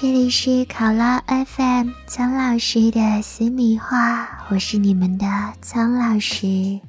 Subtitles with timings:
[0.00, 5.26] 这里是考拉 FM 苍老师的私密话，我是你们的
[5.60, 6.80] 苍老师。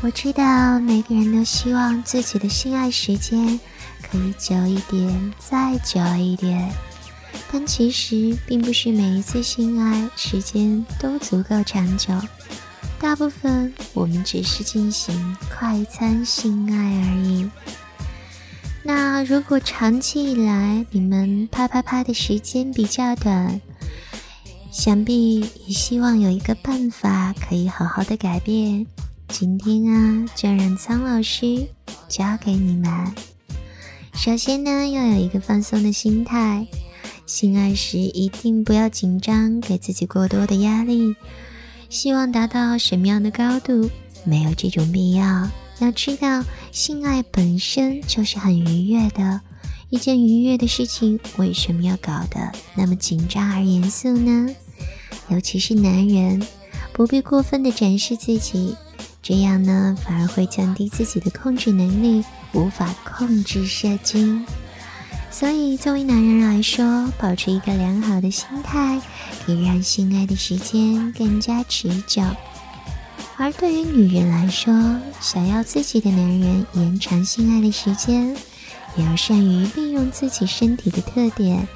[0.00, 3.60] 我知道每个人都希望自己的性爱时间
[4.02, 6.72] 可以久一点，再久一点，
[7.52, 12.14] 但其实并不是每一次性爱时间都足够长久，
[12.98, 16.78] 大部分我们只是进行快餐性爱
[17.10, 17.50] 而已。
[18.82, 23.60] 那如果长期以来你们啪啪啪的时间比较短，
[24.70, 28.86] 想必也希望有一个办法可以好好的改变。
[29.28, 31.68] 今天啊，就让苍老师
[32.08, 32.90] 教给你们。
[34.14, 36.66] 首先呢，要有一个放松的心态，
[37.26, 41.14] 性爱时一定不要紧张，给自己过多的压力。
[41.88, 43.90] 希望达到什么样的高度，
[44.24, 45.48] 没有这种必要。
[45.80, 49.40] 要知道，性爱本身就是很愉悦的
[49.88, 54.54] 一件愉悦的事情，为什么要搞得那么紧张而严肃呢？
[55.28, 56.42] 尤其是男人，
[56.92, 58.76] 不必过分的展示自己，
[59.22, 64.44] 这样呢反而会降低自己的控制能力，无法控制射精。
[65.30, 69.00] 所以，作为男人来说，保持一个良好的心态，
[69.46, 72.22] 可以让性爱的时间更加持久。
[73.42, 74.70] 而对于女人来说，
[75.18, 78.36] 想要自己的男人延长性爱的时间，
[78.96, 81.66] 也要善于利用自己身体的特点，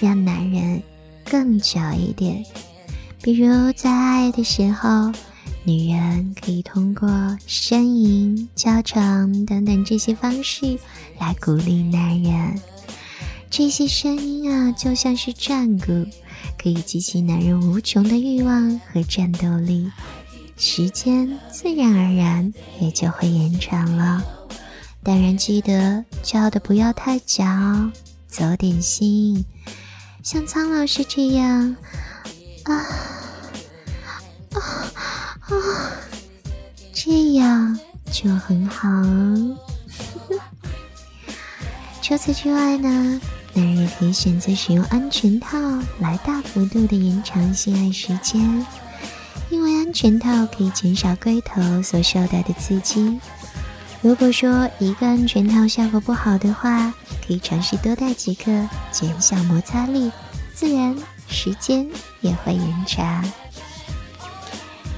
[0.00, 0.82] 让男人
[1.24, 2.44] 更久一点。
[3.22, 5.12] 比如在爱的时候，
[5.62, 7.08] 女人可以通过
[7.46, 10.76] 呻吟、叫床等等这些方式
[11.20, 12.60] 来鼓励男人。
[13.48, 16.04] 这些声音啊，就像是战鼓，
[16.60, 19.88] 可以激起男人无穷的欲望和战斗力。
[20.56, 24.22] 时间自然而然也就会延长了，
[25.02, 27.90] 当然记得叫的不要太假哦，
[28.28, 29.44] 走点心，
[30.22, 31.76] 像苍老师这样
[32.64, 32.74] 啊
[34.52, 34.60] 啊
[35.40, 35.50] 啊，
[36.92, 37.78] 这样
[38.10, 38.86] 就很好。
[42.00, 43.20] 除此之外呢，
[43.54, 45.58] 男人也可以选择使用安全套
[45.98, 48.64] 来大幅度的延长性爱时间。
[49.84, 53.20] 安全套可以减少龟头所受到的刺激。
[54.00, 56.90] 如果说一个安全套效果不好的话，
[57.24, 60.10] 可以尝试多戴几个，减小摩擦力，
[60.54, 60.96] 自然
[61.28, 61.86] 时间
[62.22, 63.22] 也会延长。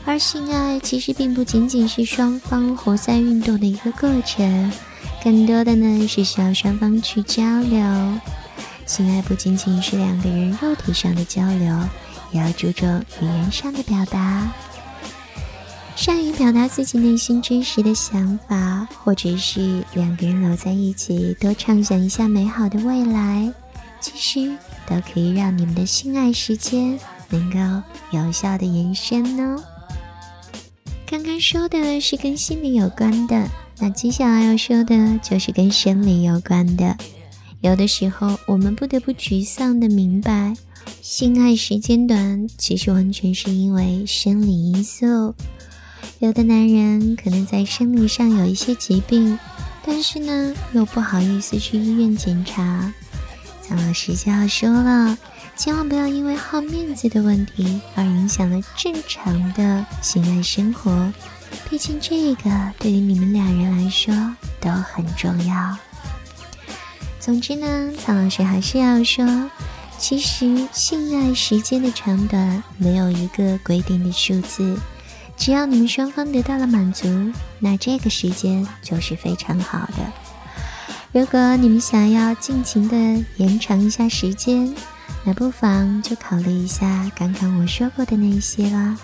[0.04, 4.72] 而性爱其实并不仅仅是双方活塞运动的一个过程，
[5.22, 7.80] 更多的呢是需要双方去交流。
[8.86, 11.76] 性爱不仅仅是两个人肉体上的交流。
[12.32, 14.52] 也要注重语言上的表达，
[15.96, 23.50] 善于表达自己内心真实的想法，或者是两个人搂在一起，多畅想一下美好的未来，
[23.98, 24.54] 其实
[24.86, 27.58] 都可以让你们的性爱时间能够
[28.10, 29.56] 有效的延伸呢。
[31.06, 33.48] 刚刚说的是跟心理有关的，
[33.78, 36.94] 那接下来要说的就是跟生理有关的。
[37.62, 40.54] 有的时候，我们不得不沮丧的明白。
[41.00, 45.34] 性爱时间短，其实完全是因为生理因素。
[46.18, 49.38] 有的男人可能在生理上有一些疾病，
[49.84, 52.92] 但是呢，又不好意思去医院检查。
[53.68, 55.18] 张老师就要说了，
[55.56, 61.12] 千万不要因为好面子的问题而影响了正常的性爱生活。
[61.68, 64.14] 毕竟这个对于你们两人来说
[64.60, 65.76] 都很重要。
[67.18, 69.50] 总之呢，曹老师还是要说。
[69.98, 74.78] 其实性爱时间的长短没有一个规定的数字，
[75.36, 77.06] 只要你们双方得到了满足，
[77.60, 80.12] 那这个时间就是非常好的。
[81.12, 84.74] 如果你们想要尽情的延长一下时间，
[85.24, 88.98] 那不妨就考虑一下刚刚我说过的那些啦。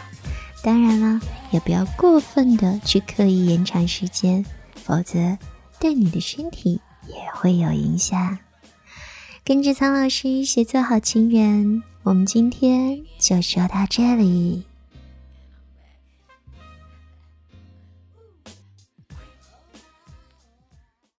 [0.62, 1.20] 当然了，
[1.50, 4.44] 也不要过分的去刻意延长时间，
[4.84, 5.37] 否则
[5.78, 8.38] 对你的身体也会有影响。
[9.44, 14.64] 跟着苍老师学做好情人，我们今天就说到这里。